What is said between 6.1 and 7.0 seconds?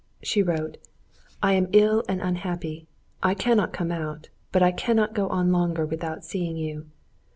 seeing you.